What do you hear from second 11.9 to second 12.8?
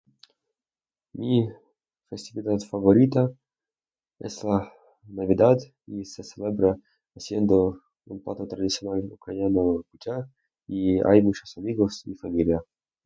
y familia.